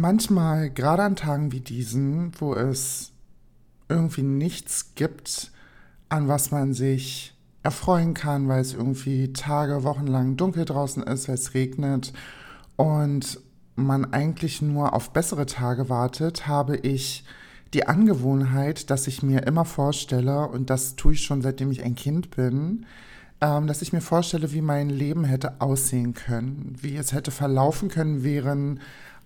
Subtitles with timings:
[0.00, 3.12] manchmal, gerade an Tagen wie diesen, wo es
[3.88, 5.52] irgendwie nichts gibt,
[6.08, 11.28] an was man sich erfreuen kann, weil es irgendwie Tage, Wochen lang dunkel draußen ist,
[11.28, 12.12] weil es regnet
[12.76, 13.40] und
[13.76, 17.24] man eigentlich nur auf bessere Tage wartet, habe ich
[17.74, 21.94] die Angewohnheit, dass ich mir immer vorstelle, und das tue ich schon seitdem ich ein
[21.94, 22.86] Kind bin,
[23.40, 27.88] ähm, dass ich mir vorstelle, wie mein Leben hätte aussehen können, wie es hätte verlaufen
[27.88, 28.80] können, wären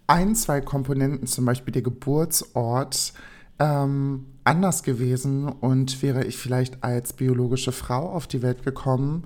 [0.06, 3.12] ein, zwei Komponenten, zum Beispiel der Geburtsort,
[3.58, 9.24] ähm, anders gewesen und wäre ich vielleicht als biologische Frau auf die Welt gekommen,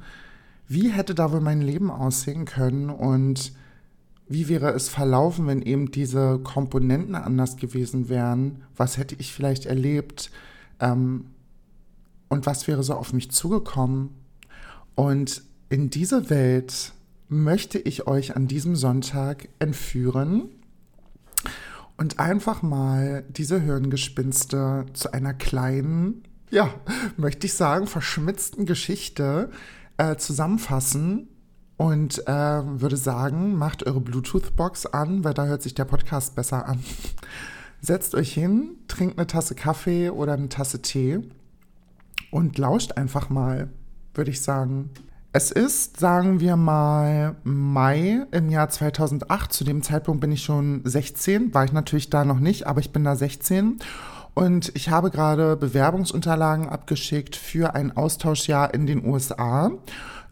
[0.69, 3.53] wie hätte da wohl mein Leben aussehen können und
[4.29, 8.63] wie wäre es verlaufen, wenn eben diese Komponenten anders gewesen wären?
[8.77, 10.31] Was hätte ich vielleicht erlebt?
[10.81, 11.27] Ähm,
[12.29, 14.11] und was wäre so auf mich zugekommen?
[14.97, 16.93] Und in diese Welt
[17.29, 20.49] möchte ich euch an diesem Sonntag entführen
[21.97, 26.75] und einfach mal diese Hirngespinste zu einer kleinen, ja,
[27.17, 29.51] möchte ich sagen, verschmitzten Geschichte
[29.97, 31.29] äh, zusammenfassen
[31.77, 36.67] und äh, würde sagen, macht eure Bluetooth-Box an, weil da hört sich der Podcast besser
[36.67, 36.83] an.
[37.81, 41.21] Setzt euch hin, trinkt eine Tasse Kaffee oder eine Tasse Tee
[42.31, 43.69] und lauscht einfach mal,
[44.15, 44.91] würde ich sagen.
[45.39, 49.53] Es ist, sagen wir mal, Mai im Jahr 2008.
[49.53, 52.91] Zu dem Zeitpunkt bin ich schon 16, war ich natürlich da noch nicht, aber ich
[52.91, 53.77] bin da 16.
[54.33, 59.73] Und ich habe gerade Bewerbungsunterlagen abgeschickt für ein Austauschjahr in den USA.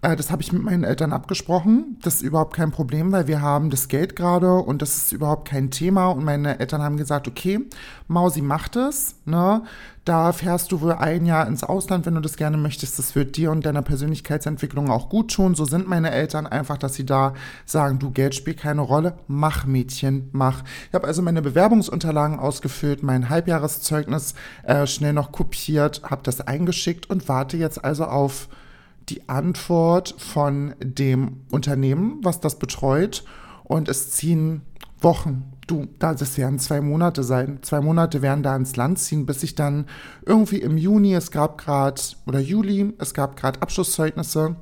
[0.04, 1.96] Äh, das habe ich mit meinen Eltern abgesprochen.
[2.02, 5.48] Das ist überhaupt kein Problem, weil wir haben das Geld gerade und das ist überhaupt
[5.48, 6.08] kein Thema.
[6.08, 7.60] Und meine Eltern haben gesagt, okay,
[8.06, 9.16] Mausi macht es.
[9.24, 9.62] Ne?
[10.04, 12.98] Da fährst du wohl ein Jahr ins Ausland, wenn du das gerne möchtest.
[12.98, 15.54] Das wird dir und deiner Persönlichkeitsentwicklung auch gut tun.
[15.54, 17.32] So sind meine Eltern einfach, dass sie da
[17.64, 19.14] sagen, du Geld spielt keine Rolle.
[19.26, 20.64] Mach, Mädchen, mach.
[20.88, 27.08] Ich habe also meine Bewerbungsunterlagen ausgefüllt, mein Halbjahreszeugnis äh, schnell noch kopiert, habe das eingeschickt
[27.08, 28.48] und warte jetzt also auf
[29.08, 33.24] die Antwort von dem Unternehmen, was das betreut.
[33.64, 34.62] Und es ziehen
[35.00, 37.58] Wochen, du, das werden zwei Monate sein.
[37.62, 39.86] Zwei Monate werden da ins Land ziehen, bis ich dann
[40.24, 44.56] irgendwie im Juni, es gab gerade, oder Juli, es gab gerade Abschlusszeugnisse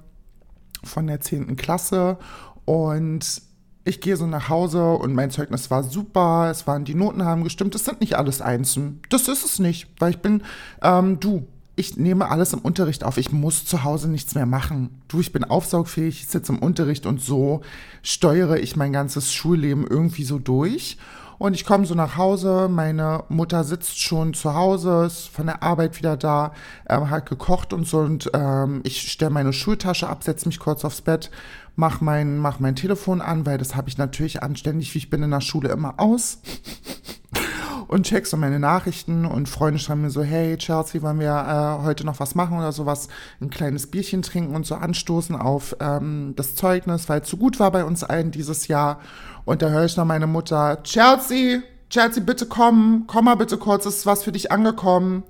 [0.84, 1.56] von der 10.
[1.56, 2.18] Klasse
[2.64, 3.42] und
[3.84, 7.42] ich gehe so nach Hause und mein Zeugnis war super, es waren die Noten haben
[7.42, 9.00] gestimmt, das sind nicht alles Einsen.
[9.08, 10.42] Das ist es nicht, weil ich bin,
[10.82, 13.16] ähm, du, ich nehme alles im Unterricht auf.
[13.16, 14.90] Ich muss zu Hause nichts mehr machen.
[15.08, 17.62] Du, ich bin aufsaugfähig, ich sitze im Unterricht und so
[18.02, 20.98] steuere ich mein ganzes Schulleben irgendwie so durch.
[21.38, 25.62] Und ich komme so nach Hause, meine Mutter sitzt schon zu Hause, ist von der
[25.62, 26.52] Arbeit wieder da,
[26.88, 30.84] ähm, hat gekocht und so und ähm, ich stelle meine Schultasche ab, setze mich kurz
[30.84, 31.32] aufs Bett,
[31.74, 35.24] mach mein, mach mein Telefon an, weil das habe ich natürlich anständig, wie ich bin
[35.24, 36.38] in der Schule immer aus
[37.92, 41.84] und check so meine Nachrichten und Freunde schreiben mir so, hey Chelsea, wollen wir äh,
[41.84, 43.08] heute noch was machen oder sowas,
[43.40, 47.60] ein kleines Bierchen trinken und so anstoßen auf ähm, das Zeugnis, weil es so gut
[47.60, 48.98] war bei uns allen dieses Jahr.
[49.44, 51.60] Und da höre ich noch meine Mutter, Chelsea,
[51.90, 55.24] Chelsea, bitte komm, komm mal bitte kurz, ist was für dich angekommen.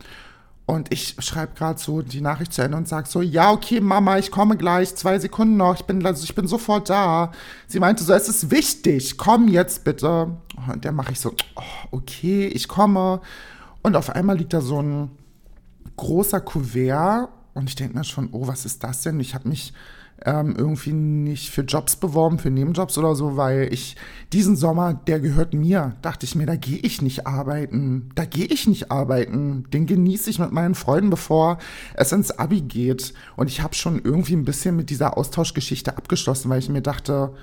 [0.73, 4.17] Und ich schreibe gerade so die Nachricht zu Ende und sage so, ja, okay, Mama,
[4.17, 7.31] ich komme gleich, zwei Sekunden noch, ich bin, also ich bin sofort da.
[7.67, 10.35] Sie meinte so, es ist wichtig, komm jetzt bitte.
[10.73, 13.21] Und dann mache ich so, oh, okay, ich komme.
[13.83, 15.11] Und auf einmal liegt da so ein
[15.99, 19.21] großer Kuvert und ich denke mir schon, oh, was ist das denn?
[19.21, 19.75] Ich habe mich
[20.25, 23.97] ähm, irgendwie nicht für Jobs beworben, für Nebenjobs oder so, weil ich
[24.33, 28.11] diesen Sommer, der gehört mir, dachte ich mir, da gehe ich nicht arbeiten.
[28.15, 29.65] Da gehe ich nicht arbeiten.
[29.73, 31.59] Den genieße ich mit meinen Freunden, bevor
[31.95, 33.15] es ins Abi geht.
[33.37, 37.35] Und ich habe schon irgendwie ein bisschen mit dieser Austauschgeschichte abgeschlossen, weil ich mir dachte,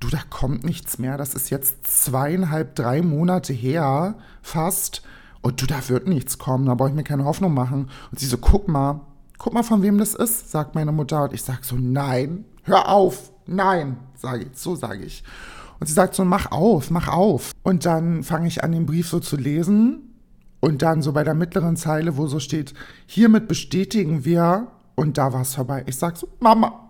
[0.00, 1.16] du, da kommt nichts mehr.
[1.16, 5.02] Das ist jetzt zweieinhalb, drei Monate her, fast.
[5.40, 7.90] Und du, da wird nichts kommen, da brauche ich mir keine Hoffnung machen.
[8.10, 9.00] Und sie so, guck mal,
[9.38, 11.24] guck mal, von wem das ist, sagt meine Mutter.
[11.24, 15.22] Und ich sage so, nein, hör auf, nein, sage ich, so sage ich.
[15.80, 17.52] Und sie sagt so, mach auf, mach auf.
[17.62, 20.04] Und dann fange ich an, den Brief so zu lesen.
[20.60, 22.74] Und dann so bei der mittleren Zeile, wo so steht,
[23.06, 24.66] hiermit bestätigen wir.
[24.96, 25.84] Und da war es vorbei.
[25.86, 26.88] Ich sage so, Mama,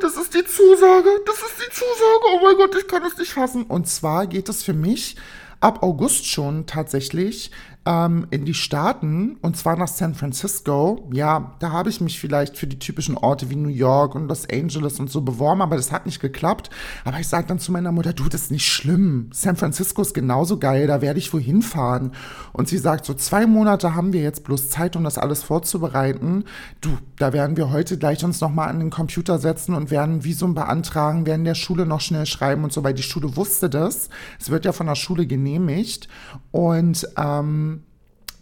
[0.00, 2.24] das ist die Zusage, das ist die Zusage.
[2.32, 3.64] Oh mein Gott, ich kann es nicht fassen.
[3.64, 5.16] Und zwar geht es für mich
[5.60, 7.50] ab August schon tatsächlich
[7.86, 11.08] ähm, in die Staaten und zwar nach San Francisco.
[11.12, 14.46] Ja, da habe ich mich vielleicht für die typischen Orte wie New York und Los
[14.50, 16.70] Angeles und so beworben, aber das hat nicht geklappt.
[17.04, 19.30] Aber ich sage dann zu meiner Mutter, du, das ist nicht schlimm.
[19.32, 22.12] San Francisco ist genauso geil, da werde ich wohin fahren.
[22.52, 26.44] Und sie sagt, so zwei Monate haben wir jetzt bloß Zeit, um das alles vorzubereiten.
[26.80, 30.54] Du, da werden wir heute gleich uns nochmal an den Computer setzen und werden Visum
[30.54, 34.10] beantragen, werden der Schule noch schnell schreiben und so, weil die Schule wusste das.
[34.38, 36.08] Es wird ja von der Schule genehmigt genehmigt.
[36.50, 37.82] Und ähm,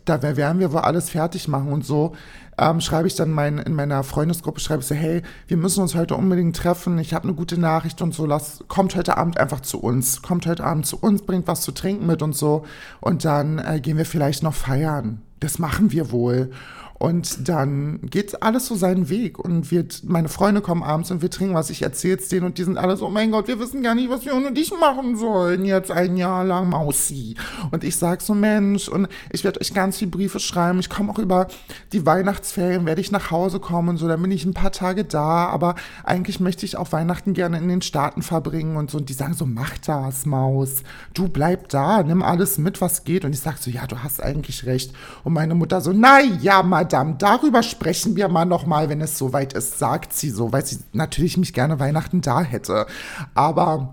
[0.05, 2.14] da werden wir wohl alles fertig machen und so.
[2.56, 5.94] Ähm, schreibe ich dann mein, in meiner Freundesgruppe, schreibe ich so, hey, wir müssen uns
[5.94, 9.60] heute unbedingt treffen, ich habe eine gute Nachricht und so, lass, kommt heute Abend einfach
[9.60, 12.64] zu uns, kommt heute Abend zu uns, bringt was zu trinken mit und so
[13.00, 15.22] und dann äh, gehen wir vielleicht noch feiern.
[15.38, 16.50] Das machen wir wohl.
[16.99, 21.31] Und dann geht alles so seinen Weg und wir, meine Freunde kommen abends und wir
[21.31, 23.83] trinken was, ich erzähl's denen und die sind alle so, oh mein Gott, wir wissen
[23.83, 27.37] gar nicht, was wir und ich machen sollen jetzt ein Jahr lang Mausi.
[27.71, 31.12] Und ich sag so, Mensch, und ich werde euch ganz viele Briefe schreiben, ich komme
[31.12, 31.47] auch über
[31.93, 35.05] die Weihnachtsferien, werde ich nach Hause kommen und so, dann bin ich ein paar Tage
[35.05, 38.99] da, aber eigentlich möchte ich auch Weihnachten gerne in den Staaten verbringen und so.
[38.99, 40.83] Und die sagen so, mach das, Maus,
[41.15, 43.25] du bleib da, nimm alles mit, was geht.
[43.25, 44.93] Und ich sag so, ja, du hast eigentlich recht.
[45.23, 49.52] Und meine Mutter so, na ja, Madame, darüber sprechen wir mal nochmal, wenn es soweit
[49.52, 52.87] ist, sagt sie so, weil sie natürlich mich gerne Weihnachten da hätte.
[53.35, 53.93] Aber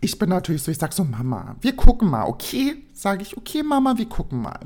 [0.00, 2.82] ich bin natürlich so, ich sag so, Mama, wir gucken mal, okay?
[2.92, 4.58] Sage ich, okay, Mama, wir gucken mal.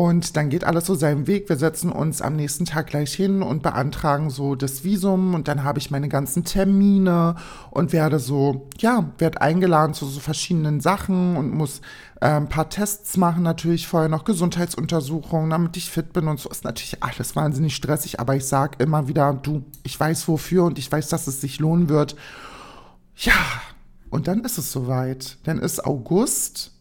[0.00, 1.50] Und dann geht alles so seinen Weg.
[1.50, 5.34] Wir setzen uns am nächsten Tag gleich hin und beantragen so das Visum.
[5.34, 7.34] Und dann habe ich meine ganzen Termine
[7.70, 11.82] und werde so, ja, werde eingeladen zu so verschiedenen Sachen und muss
[12.22, 16.48] äh, ein paar Tests machen, natürlich vorher noch Gesundheitsuntersuchungen, damit ich fit bin und so.
[16.48, 20.78] Ist natürlich alles wahnsinnig stressig, aber ich sage immer wieder, du, ich weiß wofür und
[20.78, 22.16] ich weiß, dass es sich lohnen wird.
[23.16, 23.34] Ja,
[24.08, 25.36] und dann ist es soweit.
[25.44, 26.72] Dann ist August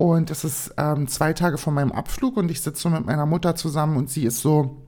[0.00, 3.26] und es ist ähm, zwei Tage vor meinem Abflug und ich sitze so mit meiner
[3.26, 4.78] Mutter zusammen und sie ist so,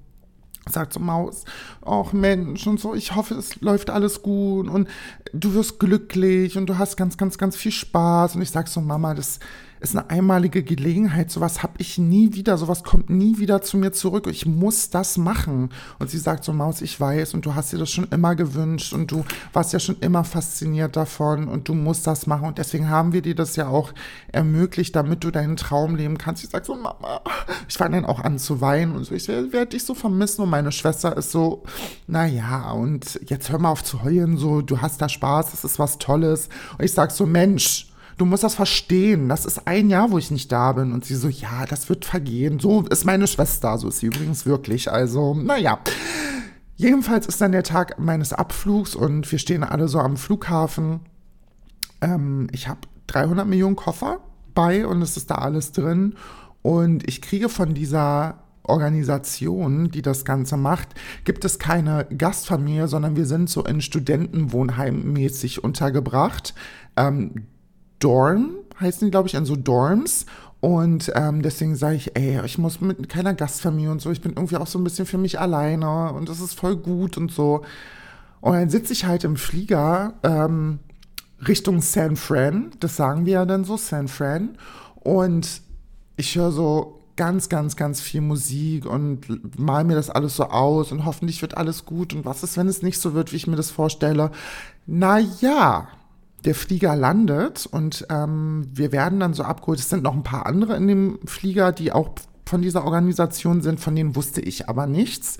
[0.70, 1.44] sagt so Maus,
[1.84, 4.88] ach Mensch und so, ich hoffe, es läuft alles gut und
[5.34, 8.36] du wirst glücklich und du hast ganz, ganz, ganz viel Spaß.
[8.36, 9.38] Und ich sag so, Mama, das
[9.82, 13.92] ist eine einmalige Gelegenheit, sowas habe ich nie wieder, sowas kommt nie wieder zu mir
[13.92, 14.26] zurück.
[14.28, 15.70] Ich muss das machen.
[15.98, 18.92] Und sie sagt so, Maus, ich weiß und du hast dir das schon immer gewünscht
[18.92, 22.88] und du warst ja schon immer fasziniert davon und du musst das machen und deswegen
[22.88, 23.92] haben wir dir das ja auch
[24.30, 26.44] ermöglicht, damit du deinen Traum leben kannst.
[26.44, 27.20] Ich sag so, Mama,
[27.68, 30.50] ich fange dann auch an zu weinen und so, ich werde dich so vermissen und
[30.50, 31.64] meine Schwester ist so,
[32.06, 35.78] naja, und jetzt hör mal auf zu heulen, so, du hast da Spaß, es ist
[35.78, 36.48] was Tolles.
[36.78, 39.28] Und ich sag so, Mensch, du musst das verstehen.
[39.28, 40.92] Das ist ein Jahr, wo ich nicht da bin.
[40.92, 42.58] Und sie so, ja, das wird vergehen.
[42.58, 43.78] So ist meine Schwester.
[43.78, 44.90] So ist sie übrigens wirklich.
[44.90, 45.78] Also, naja.
[46.76, 51.00] Jedenfalls ist dann der Tag meines Abflugs und wir stehen alle so am Flughafen.
[52.00, 54.18] Ähm, ich habe 300 Millionen Koffer
[54.54, 56.14] bei und es ist da alles drin.
[56.62, 60.88] Und ich kriege von dieser Organisation, die das Ganze macht,
[61.24, 66.54] gibt es keine Gastfamilie, sondern wir sind so in Studentenwohnheim mäßig untergebracht.
[66.96, 67.46] Ähm,
[68.02, 68.50] Dorm,
[68.80, 70.26] heißen die, glaube ich, an so Dorms.
[70.60, 74.34] Und ähm, deswegen sage ich, ey, ich muss mit keiner Gastfamilie und so, ich bin
[74.34, 77.62] irgendwie auch so ein bisschen für mich alleine und das ist voll gut und so.
[78.40, 80.78] Und dann sitze ich halt im Flieger ähm,
[81.46, 84.56] Richtung San Fran, das sagen wir ja dann so, San Fran.
[84.94, 85.62] Und
[86.16, 90.92] ich höre so ganz, ganz, ganz viel Musik und mal mir das alles so aus
[90.92, 92.14] und hoffentlich wird alles gut.
[92.14, 94.30] Und was ist, wenn es nicht so wird, wie ich mir das vorstelle?
[94.86, 95.88] Naja,
[96.44, 99.78] der Flieger landet und ähm, wir werden dann so abgeholt.
[99.78, 102.10] Es sind noch ein paar andere in dem Flieger, die auch
[102.46, 105.38] von dieser Organisation sind, von denen wusste ich aber nichts.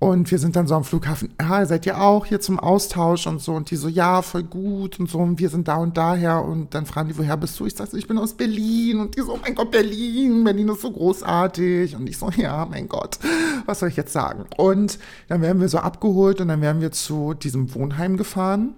[0.00, 3.42] Und wir sind dann so am Flughafen, ja, seid ihr auch hier zum Austausch und
[3.42, 3.52] so.
[3.52, 5.18] Und die so, ja, voll gut und so.
[5.18, 6.42] Und wir sind da und daher.
[6.42, 7.66] Und dann fragen die, woher bist du?
[7.66, 8.98] Ich sag ich bin aus Berlin.
[8.98, 11.96] Und die so, mein Gott, Berlin, Berlin ist so großartig.
[11.96, 13.18] Und ich so, ja, mein Gott,
[13.66, 14.46] was soll ich jetzt sagen?
[14.56, 18.72] Und dann werden wir so abgeholt und dann werden wir zu diesem Wohnheim gefahren.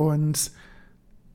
[0.00, 0.50] Und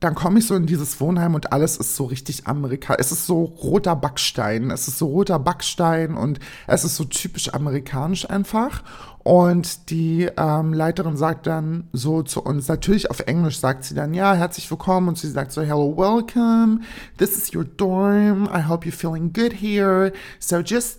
[0.00, 2.96] dann komme ich so in dieses Wohnheim und alles ist so richtig Amerika.
[2.98, 4.72] Es ist so roter Backstein.
[4.72, 8.82] Es ist so roter Backstein und es ist so typisch amerikanisch einfach.
[9.22, 14.14] Und die ähm, Leiterin sagt dann so zu uns, natürlich auf Englisch sagt sie dann,
[14.14, 15.08] ja, herzlich willkommen.
[15.08, 16.80] Und sie sagt so, hello, welcome.
[17.18, 18.48] This is your dorm.
[18.52, 20.12] I hope you're feeling good here.
[20.40, 20.98] So just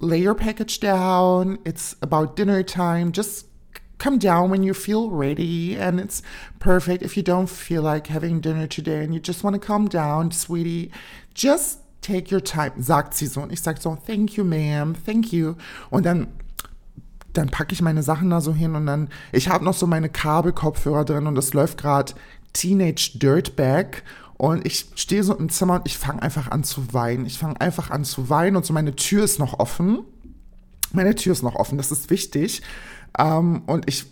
[0.00, 1.58] lay your package down.
[1.64, 3.12] It's about dinner time.
[3.12, 3.46] Just
[3.98, 6.22] come down when you feel ready and it's
[6.58, 9.88] perfect if you don't feel like having dinner today and you just want to come
[9.88, 10.90] down, sweetie.
[11.34, 13.40] Just take your time, sagt sie so.
[13.40, 15.54] Und ich sag so, thank you, ma'am, thank you.
[15.90, 16.28] Und dann
[17.34, 20.08] dann packe ich meine Sachen da so hin und dann, ich habe noch so meine
[20.08, 22.14] Kabelkopfhörer drin und es läuft gerade
[22.52, 24.04] Teenage Dirtbag
[24.36, 27.26] und ich stehe so im Zimmer und ich fange einfach an zu weinen.
[27.26, 30.04] Ich fange einfach an zu weinen und so meine Tür ist noch offen.
[30.92, 32.62] Meine Tür ist noch offen, das ist wichtig.
[33.18, 34.06] Ähm, und ich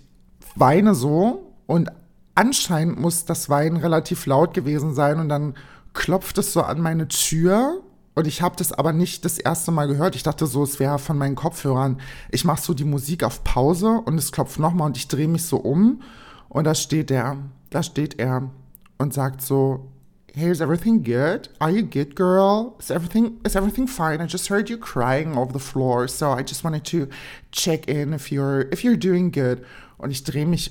[0.54, 1.90] weine so und
[2.34, 5.54] anscheinend muss das Weinen relativ laut gewesen sein und dann
[5.92, 7.82] klopft es so an meine Tür
[8.14, 10.16] und ich habe das aber nicht das erste Mal gehört.
[10.16, 11.98] Ich dachte so, es wäre von meinen Kopfhörern.
[12.30, 15.44] Ich mache so die Musik auf Pause und es klopft nochmal und ich drehe mich
[15.44, 16.02] so um
[16.48, 17.38] und da steht er,
[17.70, 18.50] da steht er
[18.98, 19.91] und sagt so,
[20.34, 21.48] hey, is everything good?
[21.60, 22.76] Are you good, girl?
[22.78, 24.20] Is everything is everything fine?
[24.20, 27.08] I just heard you crying over the floor, so I just wanted to
[27.50, 29.64] check in if you're if you're doing good.
[29.98, 30.70] Und ich drehe mich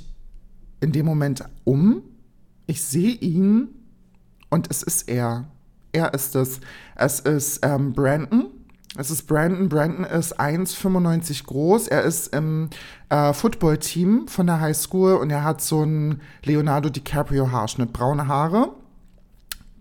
[0.82, 2.04] in dem Moment um.
[2.68, 3.70] Ich sehe ihn
[4.50, 5.46] und es ist er.
[5.94, 6.60] Er ist es.
[6.96, 8.48] Es ist ähm, Brandon.
[8.98, 9.70] Es ist Brandon.
[9.70, 11.88] Brandon ist 1,95 groß.
[11.88, 12.70] Er ist im
[13.10, 18.74] äh, Football-Team von der High School und er hat so einen Leonardo DiCaprio-Haarschnitt, braune Haare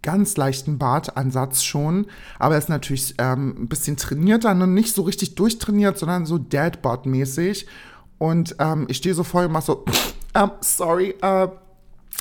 [0.02, 2.06] ganz leichten Bartansatz schon,
[2.38, 6.38] aber er ist natürlich ähm, ein bisschen trainierter, und nicht so richtig durchtrainiert, sondern so
[6.38, 7.66] Deadbot-mäßig.
[8.18, 9.84] Und ähm, ich stehe so vor ihm und mach so,
[10.34, 11.48] um, sorry, uh,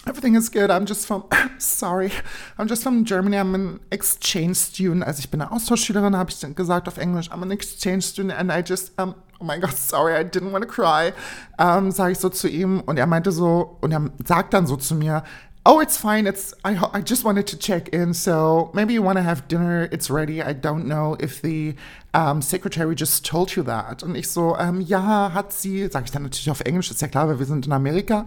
[0.05, 0.69] everything is good.
[0.69, 1.25] I'm just from,
[1.57, 2.11] sorry,
[2.57, 3.37] I'm just from Germany.
[3.37, 5.03] I'm an exchange student.
[5.03, 7.29] Also ich bin eine Austauschschülerin, habe ich gesagt auf Englisch.
[7.31, 10.63] I'm an exchange student and I just, um, oh my God, sorry, I didn't want
[10.63, 11.13] to cry.
[11.57, 14.75] Um, sage ich so zu ihm und er meinte so, und er sagt dann so
[14.75, 15.23] zu mir,
[15.69, 16.25] oh, it's fine.
[16.25, 18.13] It's I, I just wanted to check in.
[18.13, 19.87] So maybe you want to have dinner.
[19.91, 20.41] It's ready.
[20.41, 21.75] I don't know if the
[22.15, 24.01] um, secretary just told you that.
[24.01, 27.07] Und ich so, ähm, ja, hat sie, sage ich dann natürlich auf Englisch, ist ja
[27.07, 28.25] klar, weil wir sind in Amerika.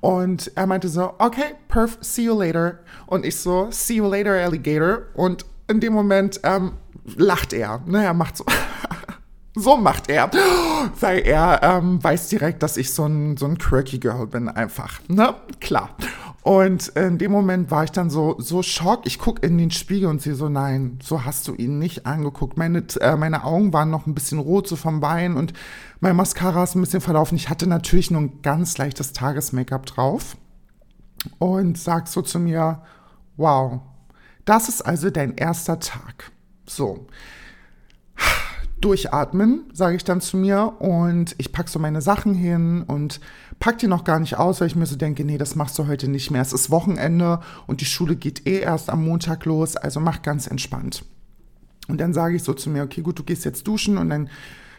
[0.00, 2.80] Und er meinte so, okay, perf, see you later.
[3.06, 5.04] Und ich so, see you later, Alligator.
[5.14, 6.72] Und in dem Moment ähm,
[7.16, 7.80] lacht er.
[7.86, 8.44] Ne, er macht so.
[9.54, 10.30] So macht er,
[11.00, 15.00] weil er ähm, weiß direkt, dass ich so ein, so ein quirky Girl bin, einfach.
[15.08, 15.34] Ne?
[15.60, 15.90] Klar.
[16.42, 19.02] Und in dem Moment war ich dann so, so schock.
[19.04, 22.56] Ich gucke in den Spiegel und sehe so, nein, so hast du ihn nicht angeguckt.
[22.56, 25.52] Meine, äh, meine Augen waren noch ein bisschen rot, so vom Bein und
[26.00, 27.36] mein Mascara ist ein bisschen verlaufen.
[27.36, 30.36] Ich hatte natürlich nur ein ganz leichtes Tages-Make-up drauf
[31.38, 32.82] und sag so zu mir,
[33.36, 33.80] wow,
[34.44, 36.32] das ist also dein erster Tag.
[36.66, 37.06] So
[38.84, 43.20] durchatmen, sage ich dann zu mir und ich packe so meine Sachen hin und
[43.60, 45.86] pack die noch gar nicht aus, weil ich mir so denke, nee, das machst du
[45.86, 46.42] heute nicht mehr.
[46.42, 50.46] Es ist Wochenende und die Schule geht eh erst am Montag los, also mach ganz
[50.46, 51.04] entspannt.
[51.88, 54.28] Und dann sage ich so zu mir, okay, gut, du gehst jetzt duschen und dann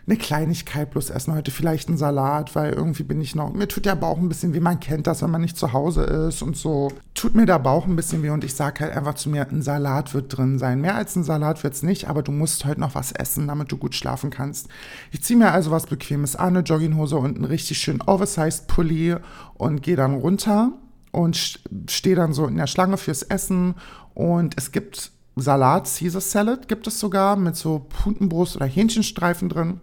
[0.05, 1.33] eine Kleinigkeit bloß essen.
[1.33, 4.53] Heute vielleicht einen Salat, weil irgendwie bin ich noch, mir tut der Bauch ein bisschen
[4.53, 4.59] weh.
[4.59, 6.91] Man kennt das, wenn man nicht zu Hause ist und so.
[7.13, 9.61] Tut mir der Bauch ein bisschen weh und ich sage halt einfach zu mir, ein
[9.61, 10.81] Salat wird drin sein.
[10.81, 13.71] Mehr als ein Salat wird es nicht, aber du musst heute noch was essen, damit
[13.71, 14.67] du gut schlafen kannst.
[15.11, 19.15] Ich ziehe mir also was Bequemes an, eine Jogginghose und einen richtig schönen Oversized Pulli
[19.53, 20.73] und gehe dann runter
[21.11, 23.75] und stehe dann so in der Schlange fürs Essen
[24.13, 29.79] und es gibt Salat, Caesar Salad gibt es sogar mit so Putenbrust oder Hähnchenstreifen drin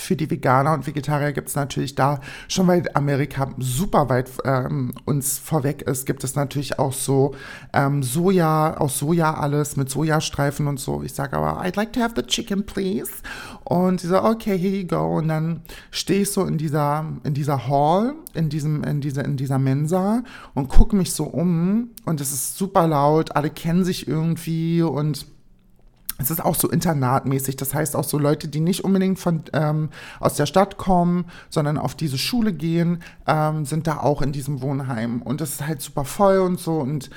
[0.00, 4.92] für die Veganer und Vegetarier gibt es natürlich da, schon weil Amerika super weit ähm,
[5.04, 7.34] uns vorweg ist, gibt es natürlich auch so
[7.72, 11.02] ähm, Soja, aus Soja alles mit Sojastreifen und so.
[11.02, 13.10] Ich sage aber, I'd like to have the chicken, please.
[13.64, 15.18] Und sie so, okay, here you go.
[15.18, 19.36] Und dann stehe ich so in dieser, in dieser Hall, in diesem, in dieser, in
[19.36, 20.22] dieser Mensa
[20.54, 25.26] und gucke mich so um und es ist super laut, alle kennen sich irgendwie und
[26.20, 29.88] es ist auch so internatmäßig, das heißt auch so Leute, die nicht unbedingt von, ähm,
[30.20, 34.60] aus der Stadt kommen, sondern auf diese Schule gehen, ähm, sind da auch in diesem
[34.60, 35.22] Wohnheim.
[35.22, 36.78] Und es ist halt super voll und so.
[36.78, 37.10] Und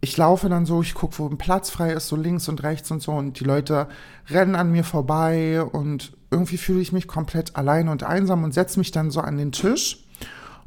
[0.00, 2.90] ich laufe dann so, ich gucke, wo ein Platz frei ist, so links und rechts
[2.90, 3.12] und so.
[3.12, 3.88] Und die Leute
[4.28, 8.78] rennen an mir vorbei und irgendwie fühle ich mich komplett allein und einsam und setze
[8.78, 10.06] mich dann so an den Tisch.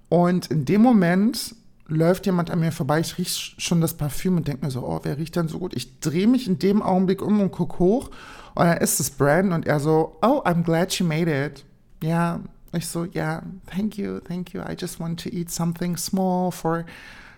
[0.09, 1.55] Und in dem Moment
[1.87, 4.99] läuft jemand an mir vorbei, ich rieche schon das Parfüm und denke mir so, oh,
[5.03, 5.75] wer riecht denn so gut?
[5.75, 8.09] Ich drehe mich in dem Augenblick um und gucke hoch
[8.55, 11.65] und dann ist es Brandon und er so, oh, I'm glad she made it.
[12.01, 12.39] Ja,
[12.71, 14.61] ich so, ja, yeah, thank you, thank you.
[14.61, 16.85] I just want to eat something small for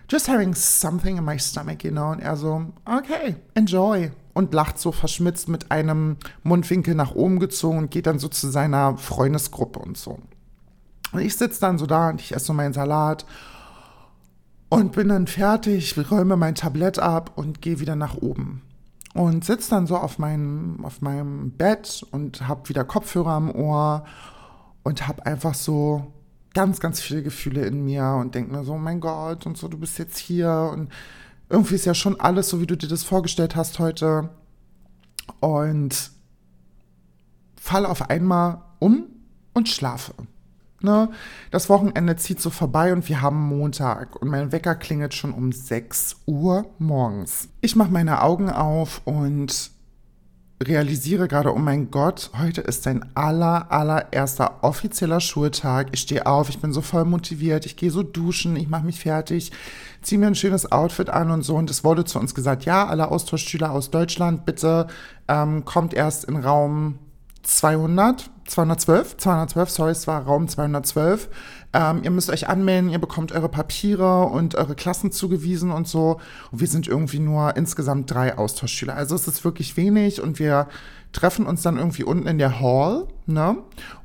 [0.08, 2.10] just having something in my stomach, you know.
[2.10, 4.10] Und er so, okay, enjoy.
[4.32, 8.48] Und lacht so verschmitzt mit einem Mundwinkel nach oben gezogen und geht dann so zu
[8.48, 10.18] seiner Freundesgruppe und so.
[11.12, 13.24] Und ich sitze dann so da und ich esse so meinen Salat
[14.68, 18.62] und bin dann fertig, räume mein Tablett ab und gehe wieder nach oben.
[19.14, 24.04] Und sitze dann so auf meinem, auf meinem Bett und habe wieder Kopfhörer am Ohr
[24.82, 26.12] und habe einfach so
[26.52, 29.78] ganz, ganz viele Gefühle in mir und denke mir so, mein Gott, und so, du
[29.78, 30.90] bist jetzt hier und
[31.48, 34.30] irgendwie ist ja schon alles so, wie du dir das vorgestellt hast heute.
[35.40, 36.10] Und
[37.56, 39.04] falle auf einmal um
[39.54, 40.14] und schlafe.
[40.86, 41.10] Ne?
[41.50, 45.50] Das Wochenende zieht so vorbei und wir haben Montag und mein Wecker klingelt schon um
[45.50, 47.48] 6 Uhr morgens.
[47.60, 49.72] Ich mache meine Augen auf und
[50.62, 55.88] realisiere gerade, oh mein Gott, heute ist dein aller, allererster offizieller Schultag.
[55.90, 59.00] Ich stehe auf, ich bin so voll motiviert, ich gehe so duschen, ich mache mich
[59.00, 59.50] fertig,
[60.02, 61.56] ziehe mir ein schönes Outfit an und so.
[61.56, 64.86] Und es wurde zu uns gesagt, ja, alle Austauschschüler aus Deutschland, bitte
[65.26, 67.00] ähm, kommt erst in Raum
[67.42, 71.28] 200, 212, 212, sorry, es war Raum 212.
[71.72, 76.20] ähm, ihr müsst euch anmelden, ihr bekommt eure Papiere und eure Klassen zugewiesen und so.
[76.50, 78.94] Und wir sind irgendwie nur insgesamt drei Austauschschüler.
[78.94, 80.68] Also es ist wirklich wenig und wir
[81.12, 83.56] treffen uns dann irgendwie unten in der Hall, ne?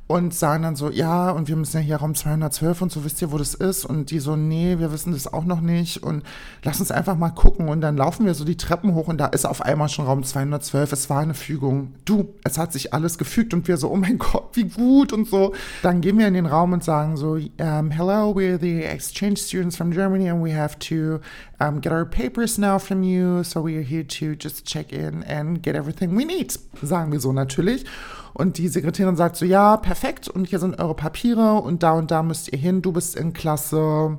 [0.08, 3.22] Und sagen dann so, ja, und wir müssen ja hier Raum 212 und so, wisst
[3.22, 3.86] ihr, wo das ist?
[3.86, 6.22] Und die so, nee, wir wissen das auch noch nicht und
[6.62, 7.70] lass uns einfach mal gucken.
[7.70, 10.22] Und dann laufen wir so die Treppen hoch und da ist auf einmal schon Raum
[10.22, 10.92] 212.
[10.92, 11.94] Es war eine Fügung.
[12.04, 15.28] Du, es hat sich alles gefügt und wir so, oh mein Gott, wie gut und
[15.28, 15.54] so.
[15.82, 19.76] Dann gehen wir in den Raum und sagen so, um, hello, we're the exchange students
[19.76, 21.20] from Germany and we have to
[21.58, 23.42] um, get our papers now from you.
[23.44, 26.52] So we are here to just check in and get everything we need.
[26.82, 27.86] Sagen wir so natürlich.
[28.34, 32.10] Und die Sekretärin sagt so, ja, perfekt, und hier sind eure Papiere und da und
[32.10, 34.18] da müsst ihr hin, du bist in Klasse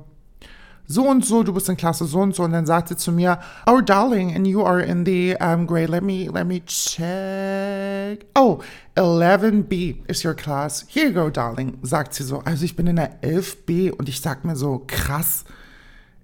[0.85, 2.43] so und so, du bist in Klasse so und so.
[2.43, 5.89] Und dann sagt sie zu mir, oh darling, and you are in the um, grade,
[5.89, 8.25] let me, let me check.
[8.35, 8.61] Oh,
[8.95, 10.85] 11b is your class.
[10.87, 12.39] Here you go, darling, sagt sie so.
[12.39, 15.45] Also ich bin in der 11b und ich sag mir so, krass,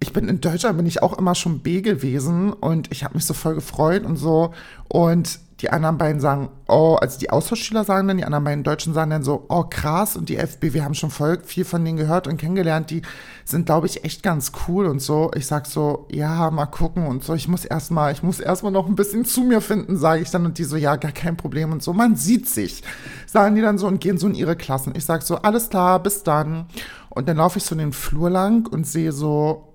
[0.01, 3.25] ich bin in Deutschland, bin ich auch immer schon B gewesen und ich habe mich
[3.25, 4.53] so voll gefreut und so.
[4.87, 8.93] Und die anderen beiden sagen, oh, also die Austauschschüler sagen dann, die anderen beiden Deutschen
[8.93, 11.97] sagen dann so, oh krass, und die FB, wir haben schon voll viel von denen
[11.97, 13.01] gehört und kennengelernt, die
[13.43, 15.31] sind, glaube ich, echt ganz cool und so.
[15.35, 18.87] Ich sag so, ja, mal gucken und so, ich muss erstmal, ich muss erstmal noch
[18.87, 21.73] ein bisschen zu mir finden, sage ich dann, und die so, ja, gar kein Problem
[21.73, 22.81] und so, man sieht sich,
[23.27, 24.93] sagen die dann so und gehen so in ihre Klassen.
[24.95, 26.67] Ich sag so, alles klar, bis dann.
[27.09, 29.68] Und dann laufe ich so den Flur lang und sehe so,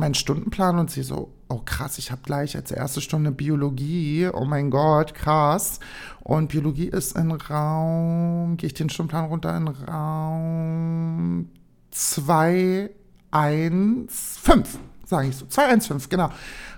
[0.00, 4.44] meinen Stundenplan und sie so, oh krass, ich habe gleich als erste Stunde Biologie, oh
[4.44, 5.78] mein Gott, krass.
[6.24, 11.48] Und Biologie ist in Raum, gehe ich den Stundenplan runter in Raum
[11.90, 12.90] 2,
[13.30, 14.78] 1, 5
[15.10, 15.46] sage ich so.
[15.46, 16.30] 215, genau.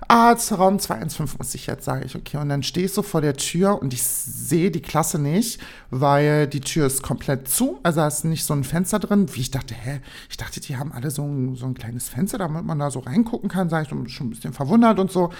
[0.08, 2.38] Arztraum 215 muss ich jetzt, sage ich, okay.
[2.38, 5.60] Und dann stehe ich so vor der Tür und ich sehe die Klasse nicht,
[5.90, 7.78] weil die Tür ist komplett zu.
[7.82, 9.28] Also da ist nicht so ein Fenster drin.
[9.32, 10.00] Wie ich dachte, hä?
[10.28, 12.98] Ich dachte, die haben alle so ein, so ein kleines Fenster, damit man da so
[12.98, 15.30] reingucken kann, sage ich, schon ein bisschen verwundert und so.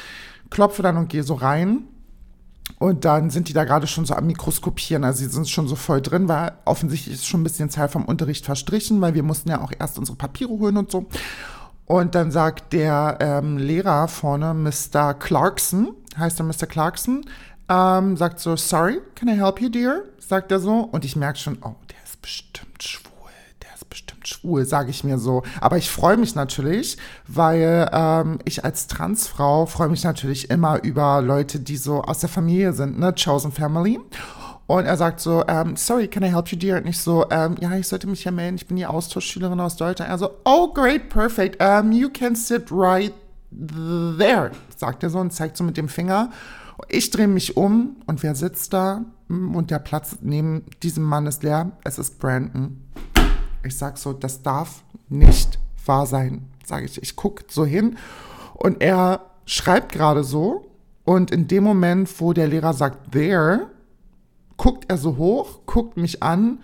[0.50, 1.84] Klopfe dann und gehe so rein.
[2.78, 5.04] Und dann sind die da gerade schon so am Mikroskopieren.
[5.04, 8.04] Also sie sind schon so voll drin, weil offensichtlich ist schon ein bisschen Zeit vom
[8.04, 11.06] Unterricht verstrichen, weil wir mussten ja auch erst unsere Papiere holen und so.
[11.92, 15.12] Und dann sagt der ähm, Lehrer vorne, Mr.
[15.12, 16.66] Clarkson, heißt er Mr.
[16.66, 17.26] Clarkson,
[17.68, 20.00] ähm, sagt so, sorry, can I help you, dear?
[20.18, 20.88] Sagt er so.
[20.90, 23.12] Und ich merke schon, oh, der ist bestimmt schwul,
[23.62, 25.42] der ist bestimmt schwul, sage ich mir so.
[25.60, 26.96] Aber ich freue mich natürlich,
[27.28, 32.30] weil ähm, ich als Transfrau freue mich natürlich immer über Leute, die so aus der
[32.30, 34.00] Familie sind, ne, Chosen Family.
[34.66, 36.78] Und er sagt so, um, sorry, can I help you, dear?
[36.78, 39.76] Und ich so, um, ja, ich sollte mich ja melden, ich bin die Austauschschülerin aus
[39.76, 40.10] Deutschland.
[40.10, 43.12] Er so, oh, great, perfect, um, you can sit right
[44.18, 46.30] there, sagt er so und zeigt so mit dem Finger.
[46.88, 49.04] Ich drehe mich um und wer sitzt da?
[49.28, 51.72] Und der Platz neben diesem Mann ist leer.
[51.84, 52.82] Es ist Brandon.
[53.64, 57.00] Ich sag so, das darf nicht wahr sein, sage ich.
[57.02, 57.96] Ich gucke so hin
[58.54, 60.66] und er schreibt gerade so.
[61.04, 63.66] Und in dem Moment, wo der Lehrer sagt, there,
[64.62, 66.60] guckt er so hoch, guckt mich an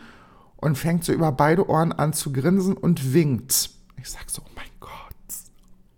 [0.56, 3.70] und fängt so über beide Ohren an zu grinsen und winkt.
[3.96, 4.90] Ich sag so, oh mein Gott,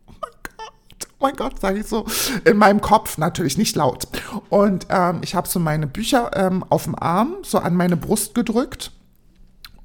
[0.07, 2.07] oh mein Gott, oh mein Gott, sage ich so
[2.47, 4.09] in meinem Kopf, natürlich nicht laut.
[4.49, 8.35] Und ähm, ich habe so meine Bücher ähm, auf dem Arm, so an meine Brust
[8.35, 8.93] gedrückt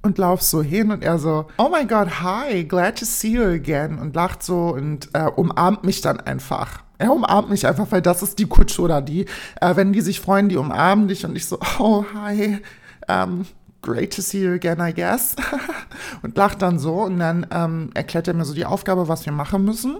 [0.02, 3.44] und lauf so hin und er so, oh my God, hi, glad to see you
[3.44, 6.85] again und lacht so und äh, umarmt mich dann einfach.
[6.98, 9.26] Er umarmt mich einfach, weil das ist die Kultur die,
[9.62, 12.60] äh, wenn die sich freuen, die umarmen dich und ich so, oh, hi,
[13.08, 13.46] um,
[13.82, 15.36] great to see you again, I guess.
[16.22, 19.34] und lacht dann so und dann ähm, erklärt er mir so die Aufgabe, was wir
[19.34, 19.98] machen müssen.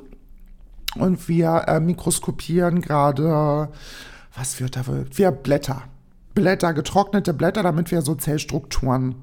[0.96, 3.70] Und wir äh, mikroskopieren gerade,
[4.34, 5.06] was wird da wohl?
[5.14, 5.84] Wir Blätter.
[6.36, 9.16] Blätter, getrocknete Blätter, damit wir so Zellstrukturen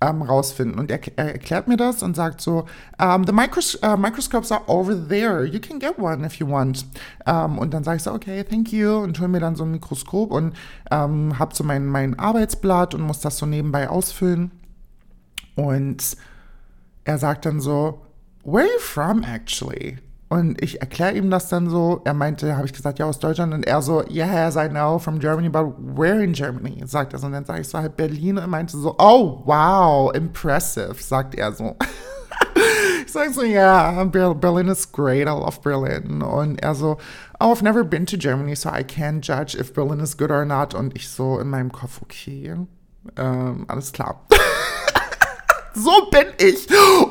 [0.00, 0.78] ähm, rausfinden.
[0.78, 2.64] Und er, er, erklärt mir das und sagt so,
[3.00, 5.44] um, the micros uh, microscopes are over there.
[5.44, 6.86] You can get one if you want.
[7.26, 8.96] Um, und dann sage ich so, okay, thank you.
[8.96, 10.54] Und hole mir dann so ein Mikroskop und
[10.90, 14.50] ähm, habe so mein, mein Arbeitsblatt und muss das so nebenbei ausfüllen.
[15.54, 16.16] Und
[17.04, 18.00] er sagt dann so,
[18.42, 19.98] where are you from actually?
[20.28, 22.00] Und ich erkläre ihm das dann so.
[22.04, 23.54] Er meinte, habe ich gesagt, ja, aus Deutschland.
[23.54, 26.82] Und er so, yes, I know, from Germany, but where in Germany?
[26.86, 27.26] Sagt er so.
[27.26, 28.38] Und dann sage ich so, halt Berlin.
[28.38, 31.76] Und meinte so, oh, wow, impressive, sagt er so.
[33.06, 36.22] ich sage so, yeah, Berlin is great, I love Berlin.
[36.22, 36.96] Und er so,
[37.40, 40.44] oh, I've never been to Germany, so I can't judge if Berlin is good or
[40.44, 40.74] not.
[40.74, 42.54] Und ich so in meinem Kopf, okay,
[43.16, 44.24] ähm, alles klar.
[45.74, 46.68] So bin ich.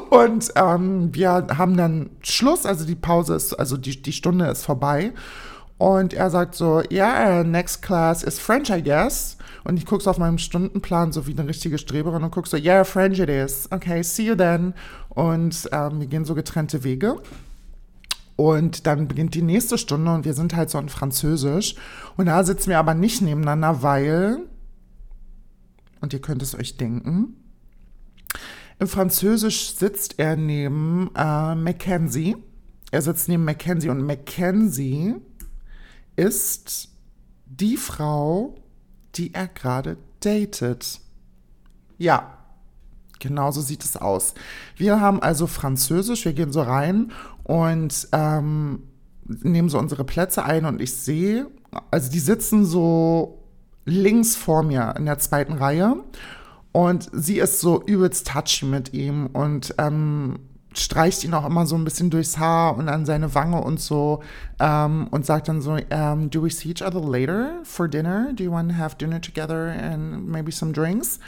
[0.09, 4.65] Und ähm, wir haben dann Schluss, also die Pause ist, also die, die Stunde ist
[4.65, 5.13] vorbei.
[5.77, 9.37] Und er sagt so, yeah, next class is French, I guess.
[9.63, 12.57] Und ich gucke so auf meinem Stundenplan, so wie eine richtige Streberin und gucke so,
[12.57, 13.67] yeah, French it is.
[13.71, 14.73] Okay, see you then.
[15.09, 17.17] Und ähm, wir gehen so getrennte Wege.
[18.35, 21.75] Und dann beginnt die nächste Stunde und wir sind halt so in Französisch.
[22.17, 24.39] Und da sitzen wir aber nicht nebeneinander, weil,
[26.01, 27.35] und ihr könnt es euch denken,
[28.83, 32.35] im Französisch sitzt er neben äh, Mackenzie.
[32.91, 35.15] Er sitzt neben Mackenzie und Mackenzie
[36.17, 36.89] ist
[37.45, 38.55] die Frau,
[39.15, 40.99] die er gerade datet.
[41.97, 42.37] Ja,
[43.19, 44.33] genau so sieht es aus.
[44.75, 48.83] Wir haben also Französisch, wir gehen so rein und ähm,
[49.23, 51.47] nehmen so unsere Plätze ein und ich sehe,
[51.89, 53.45] also die sitzen so
[53.85, 56.03] links vor mir in der zweiten Reihe
[56.73, 60.39] und sie ist so übelst touchy mit ihm und ähm,
[60.73, 64.23] streicht ihn auch immer so ein bisschen durchs Haar und an seine Wange und so
[64.59, 68.33] ähm, und sagt dann so, um, ähm, do we see each other later for dinner?
[68.33, 71.19] Do you want to have dinner together and maybe some drinks?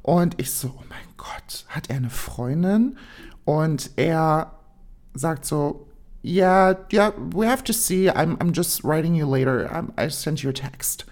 [0.00, 2.96] Und ich so, oh mein Gott, hat er eine Freundin?
[3.44, 4.52] Und er
[5.12, 5.86] sagt so,
[6.22, 10.42] yeah, yeah, we have to see, I'm, I'm just writing you later, I'm, I sent
[10.42, 11.04] you a text.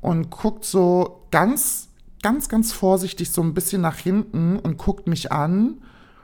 [0.00, 1.89] Und guckt so ganz
[2.22, 5.80] ganz, ganz vorsichtig so ein bisschen nach hinten und guckt mich an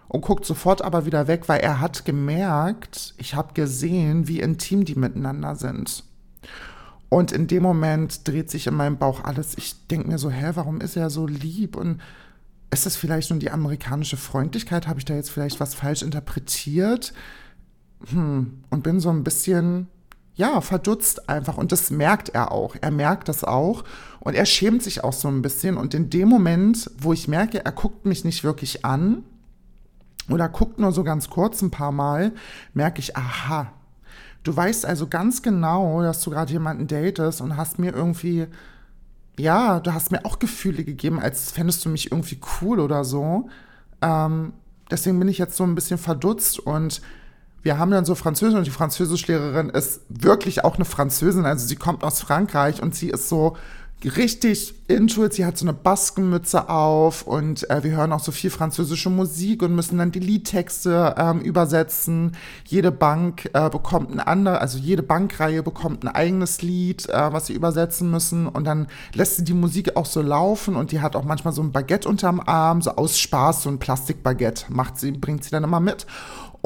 [0.08, 4.84] und guckt sofort aber wieder weg, weil er hat gemerkt, ich habe gesehen, wie intim
[4.84, 6.04] die miteinander sind.
[7.08, 9.56] Und in dem Moment dreht sich in meinem Bauch alles.
[9.56, 11.76] Ich denke mir so, hä, warum ist er so lieb?
[11.76, 12.00] Und
[12.70, 14.86] ist das vielleicht nur die amerikanische Freundlichkeit?
[14.86, 17.12] Habe ich da jetzt vielleicht was falsch interpretiert?
[18.10, 18.64] Hm.
[18.70, 19.88] Und bin so ein bisschen
[20.36, 21.56] ja, verdutzt einfach.
[21.56, 22.76] Und das merkt er auch.
[22.80, 23.84] Er merkt das auch.
[24.20, 25.78] Und er schämt sich auch so ein bisschen.
[25.78, 29.24] Und in dem Moment, wo ich merke, er guckt mich nicht wirklich an
[30.28, 32.32] oder guckt nur so ganz kurz ein paar Mal,
[32.74, 33.72] merke ich, aha,
[34.42, 38.46] du weißt also ganz genau, dass du gerade jemanden datest und hast mir irgendwie,
[39.38, 43.48] ja, du hast mir auch Gefühle gegeben, als fändest du mich irgendwie cool oder so.
[44.02, 44.52] Ähm,
[44.90, 47.00] deswegen bin ich jetzt so ein bisschen verdutzt und
[47.66, 51.74] wir haben dann so Französisch und die Französischlehrerin ist wirklich auch eine Französin, also sie
[51.74, 53.56] kommt aus Frankreich und sie ist so
[54.04, 55.32] richtig into it.
[55.32, 59.62] Sie hat so eine Baskenmütze auf und äh, wir hören auch so viel französische Musik
[59.62, 62.36] und müssen dann die Liedtexte ähm, übersetzen.
[62.66, 67.46] Jede Bank äh, bekommt ein anderes, also jede Bankreihe bekommt ein eigenes Lied, äh, was
[67.46, 71.16] sie übersetzen müssen und dann lässt sie die Musik auch so laufen und die hat
[71.16, 75.10] auch manchmal so ein Baguette unterm Arm, so aus Spaß, so ein Plastikbaguette macht sie,
[75.10, 76.06] bringt sie dann immer mit.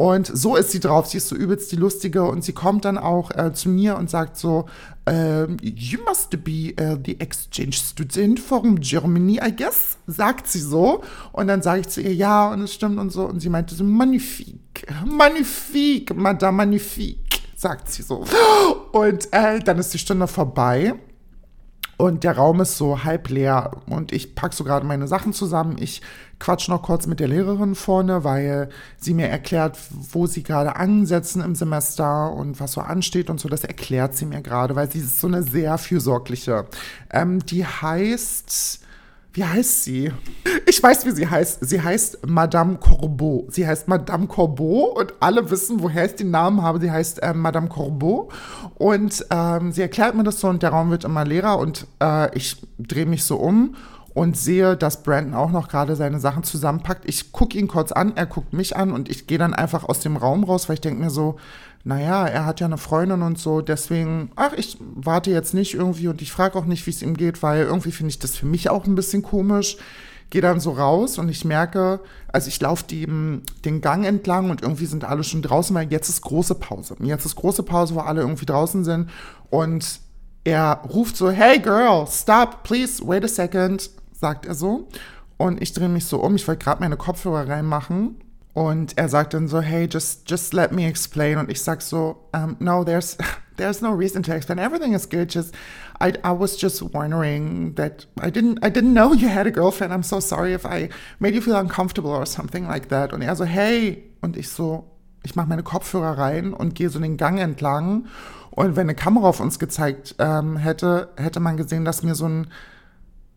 [0.01, 1.09] Und so ist sie drauf.
[1.09, 4.09] Sie ist so übelst die Lustige und sie kommt dann auch äh, zu mir und
[4.09, 4.67] sagt so,
[5.07, 11.03] uh, you must be uh, the exchange student from Germany, I guess, sagt sie so.
[11.33, 13.27] Und dann sage ich zu ihr, ja, und es stimmt und so.
[13.27, 18.25] Und sie meinte so, magnifique, magnifique, Madame magnifique, sagt sie so.
[18.93, 20.95] Und äh, dann ist die Stunde vorbei.
[22.01, 25.77] Und der Raum ist so halb leer und ich packe so gerade meine Sachen zusammen.
[25.79, 26.01] Ich
[26.39, 31.43] quatsch noch kurz mit der Lehrerin vorne, weil sie mir erklärt, wo sie gerade ansetzen
[31.43, 33.51] im Semester und was so ansteht und so.
[33.51, 36.65] Das erklärt sie mir gerade, weil sie ist so eine sehr fürsorgliche.
[37.11, 38.81] Ähm, die heißt
[39.33, 40.13] wie heißt sie?
[40.67, 41.59] Ich weiß, wie sie heißt.
[41.61, 43.47] Sie heißt Madame Corbeau.
[43.49, 46.81] Sie heißt Madame Corbeau und alle wissen, woher ich den Namen habe.
[46.81, 48.29] Sie heißt äh, Madame Corbeau
[48.77, 52.37] und ähm, sie erklärt mir das so und der Raum wird immer leerer und äh,
[52.37, 53.77] ich drehe mich so um
[54.13, 57.09] und sehe, dass Brandon auch noch gerade seine Sachen zusammenpackt.
[57.09, 60.01] Ich gucke ihn kurz an, er guckt mich an und ich gehe dann einfach aus
[60.01, 61.37] dem Raum raus, weil ich denke mir so,
[61.85, 66.09] naja, er hat ja eine Freundin und so, deswegen, ach, ich warte jetzt nicht irgendwie
[66.09, 68.47] und ich frage auch nicht, wie es ihm geht, weil irgendwie finde ich das für
[68.47, 69.77] mich auch ein bisschen komisch.
[70.29, 72.01] Gehe dann so raus und ich merke,
[72.33, 73.43] also ich laufe den
[73.81, 76.95] Gang entlang und irgendwie sind alle schon draußen, weil jetzt ist große Pause.
[77.01, 79.11] Jetzt ist große Pause, wo alle irgendwie draußen sind
[79.51, 80.01] und
[80.45, 84.89] er ruft so, hey girl, stop, please, wait a second, sagt er so.
[85.37, 88.17] Und ich drehe mich so um, ich wollte gerade meine Kopfhörer reinmachen
[88.53, 91.39] und er sagt dann so, hey, just, just let me explain.
[91.39, 93.17] Und ich sag so, um, no, there's,
[93.57, 94.59] there's no reason to explain.
[94.59, 95.33] Everything is good.
[95.33, 95.55] Just,
[96.01, 99.93] I, I was just wondering that I didn't, I didn't know you had a girlfriend.
[99.93, 103.13] I'm so sorry if I made you feel uncomfortable or something like that.
[103.13, 104.05] Und er so, hey.
[104.21, 104.91] Und ich so,
[105.23, 108.07] ich mache meine Kopfhörer rein und gehe so den Gang entlang.
[108.51, 112.27] Und wenn eine Kamera auf uns gezeigt ähm, hätte, hätte man gesehen, dass mir so
[112.27, 112.49] ein,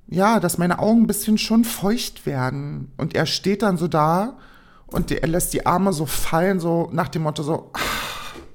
[0.08, 2.92] ja, dass meine Augen ein bisschen schon feucht werden.
[2.98, 4.38] Und er steht dann so da
[4.88, 7.72] und er lässt die Arme so fallen, so nach dem Motto so,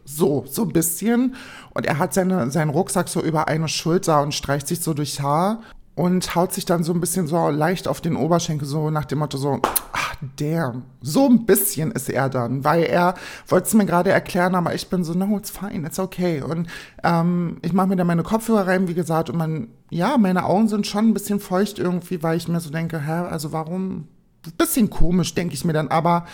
[0.04, 1.34] so, so ein bisschen.
[1.74, 5.20] Und er hat seine, seinen Rucksack so über eine Schulter und streicht sich so durchs
[5.20, 5.62] Haar
[5.94, 9.18] und haut sich dann so ein bisschen so leicht auf den Oberschenkel, so nach dem
[9.18, 9.60] Motto so,
[9.92, 10.84] ah, damn.
[11.00, 13.14] So ein bisschen ist er dann, weil er
[13.46, 16.42] wollte es mir gerade erklären, aber ich bin so, no, it's fine, it's okay.
[16.42, 16.68] Und
[17.04, 20.68] ähm, ich mache mir dann meine Kopfhörer rein, wie gesagt, und man, ja, meine Augen
[20.68, 24.08] sind schon ein bisschen feucht irgendwie, weil ich mir so denke, hä, also warum?
[24.56, 26.24] Bisschen komisch, denke ich mir dann, aber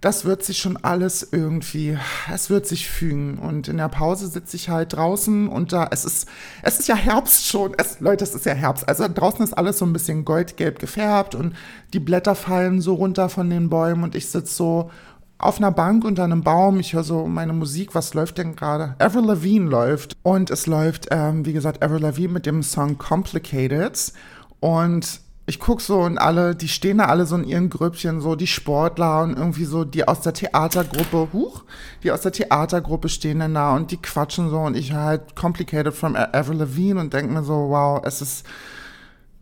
[0.00, 1.98] das wird sich schon alles irgendwie,
[2.32, 3.38] es wird sich fügen.
[3.38, 6.28] Und in der Pause sitze ich halt draußen und da, es ist,
[6.62, 7.74] es ist ja Herbst schon.
[7.76, 8.88] Es, Leute, es ist ja Herbst.
[8.88, 11.54] Also draußen ist alles so ein bisschen goldgelb gefärbt und
[11.92, 14.90] die Blätter fallen so runter von den Bäumen und ich sitze so
[15.38, 16.80] auf einer Bank unter einem Baum.
[16.80, 17.94] Ich höre so meine Musik.
[17.94, 18.96] Was läuft denn gerade?
[18.98, 20.16] Avril Lavigne läuft.
[20.22, 24.12] Und es läuft, ähm, wie gesagt, Avril Lavigne mit dem Song Complicated.
[24.60, 28.36] Und ich guck so und alle, die stehen da alle so in ihren Grüppchen, so
[28.36, 31.64] die Sportler und irgendwie so die aus der Theatergruppe, huch,
[32.02, 35.94] die aus der Theatergruppe stehen dann da und die quatschen so und ich halt Complicated
[35.94, 38.46] from Avril Lavigne und denke mir so, wow, es ist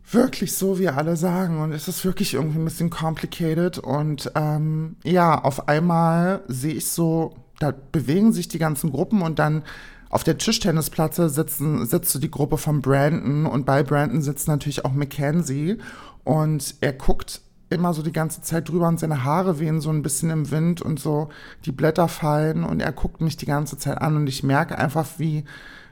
[0.09, 4.95] wirklich so, wie alle sagen und es ist wirklich irgendwie ein bisschen complicated und ähm,
[5.03, 9.63] ja, auf einmal sehe ich so, da bewegen sich die ganzen Gruppen und dann
[10.09, 14.93] auf der Tischtennisplatte sitzen, sitzt die Gruppe von Brandon und bei Brandon sitzt natürlich auch
[14.93, 15.77] Mackenzie
[16.23, 20.01] und er guckt immer so die ganze Zeit drüber und seine Haare wehen so ein
[20.01, 21.29] bisschen im Wind und so
[21.65, 25.05] die Blätter fallen und er guckt mich die ganze Zeit an und ich merke einfach,
[25.17, 25.43] wie,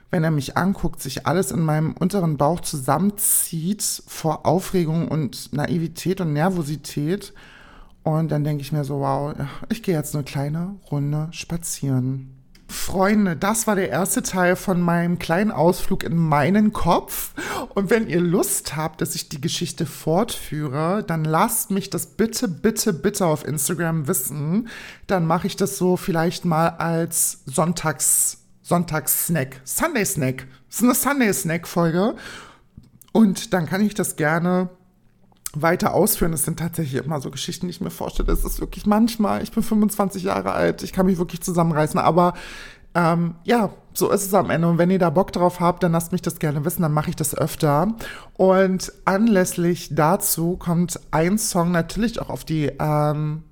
[0.09, 6.21] wenn er mich anguckt, sich alles in meinem unteren Bauch zusammenzieht vor Aufregung und Naivität
[6.21, 7.33] und Nervosität.
[8.03, 9.33] Und dann denke ich mir so, wow,
[9.69, 12.44] ich gehe jetzt eine kleine Runde spazieren.
[12.67, 17.33] Freunde, das war der erste Teil von meinem kleinen Ausflug in meinen Kopf.
[17.73, 22.47] Und wenn ihr Lust habt, dass ich die Geschichte fortführe, dann lasst mich das bitte,
[22.47, 24.69] bitte, bitte auf Instagram wissen.
[25.07, 30.47] Dann mache ich das so vielleicht mal als Sonntags, Sonntagssnack, Sunday Snack.
[30.67, 32.15] Das ist eine Sunday Snack Folge.
[33.11, 34.69] Und dann kann ich das gerne
[35.61, 36.33] weiter ausführen.
[36.33, 38.31] Es sind tatsächlich immer so Geschichten, die ich mir vorstelle.
[38.31, 42.33] Es ist wirklich manchmal, ich bin 25 Jahre alt, ich kann mich wirklich zusammenreißen, aber
[42.95, 44.67] ähm, ja, so ist es am Ende.
[44.67, 47.09] Und wenn ihr da Bock drauf habt, dann lasst mich das gerne wissen, dann mache
[47.09, 47.93] ich das öfter.
[48.33, 53.43] Und anlässlich dazu kommt ein Song natürlich auch auf die ähm,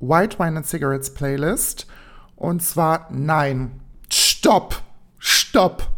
[0.00, 1.86] White Wine and Cigarettes Playlist.
[2.34, 3.80] Und zwar Nein.
[4.10, 4.82] Stopp!
[5.18, 5.88] Stopp!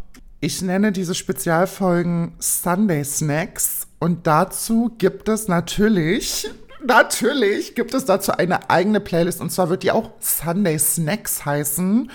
[0.41, 6.49] Ich nenne diese Spezialfolgen Sunday Snacks und dazu gibt es natürlich,
[6.87, 9.41] natürlich gibt es dazu eine eigene Playlist.
[9.41, 12.11] Und zwar wird die auch Sunday Snacks heißen.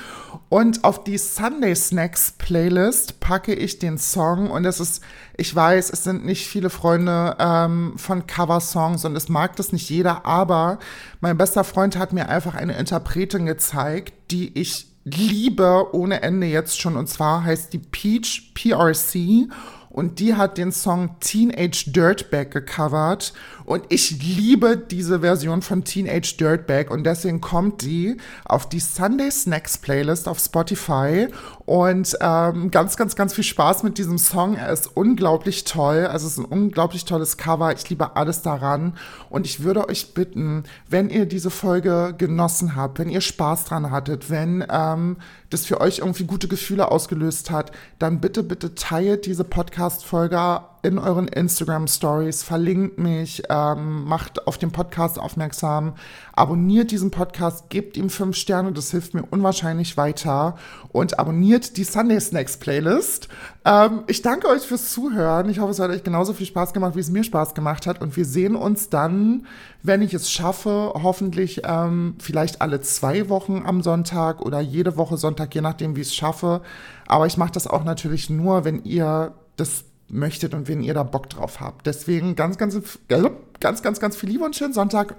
[0.50, 4.50] Und auf die Sunday Snacks Playlist packe ich den Song.
[4.52, 5.04] Und es ist,
[5.38, 9.90] ich weiß, es sind nicht viele Freunde ähm, von Cover-Songs und es mag das nicht
[9.90, 10.80] jeder, aber
[11.22, 16.80] mein bester Freund hat mir einfach eine Interpretin gezeigt, die ich liebe ohne Ende jetzt
[16.80, 16.96] schon.
[16.96, 19.50] Und zwar heißt die Peach PRC
[19.90, 23.34] und die hat den Song Teenage Dirtbag gecovert
[23.70, 29.30] und ich liebe diese Version von Teenage Dirtbag und deswegen kommt die auf die Sunday
[29.30, 31.28] Snacks Playlist auf Spotify
[31.68, 34.56] und ähm, ganz, ganz, ganz viel Spaß mit diesem Song.
[34.56, 37.72] Er ist unglaublich toll, also es ist ein unglaublich tolles Cover.
[37.72, 38.98] Ich liebe alles daran
[39.30, 43.92] und ich würde euch bitten, wenn ihr diese Folge genossen habt, wenn ihr Spaß dran
[43.92, 45.18] hattet, wenn ähm,
[45.52, 50.98] das für euch irgendwie gute Gefühle ausgelöst hat, dann bitte, bitte teilt diese Podcast-Folge in
[50.98, 55.94] euren Instagram Stories, verlinkt mich, ähm, macht auf den Podcast aufmerksam,
[56.34, 60.56] abonniert diesen Podcast, gebt ihm fünf Sterne, das hilft mir unwahrscheinlich weiter
[60.94, 63.28] und abonniert die Sunday Snacks Playlist.
[63.66, 65.50] Ähm, ich danke euch fürs Zuhören.
[65.50, 68.02] Ich hoffe, es hat euch genauso viel Spaß gemacht, wie es mir Spaß gemacht hat
[68.02, 69.46] und wir sehen uns dann,
[69.84, 75.18] wenn ich es schaffe, hoffentlich ähm, vielleicht alle zwei Wochen am Sonntag oder jede Woche
[75.18, 76.62] Sonntag, je nachdem, wie ich es schaffe.
[77.08, 81.04] Aber ich mache das auch natürlich nur, wenn ihr das möchtet und wenn ihr da
[81.04, 81.88] Bock drauf habt.
[81.88, 85.16] Deswegen ganz, ganz, ganz, ganz, ganz viel Liebe und schönen Sonntag.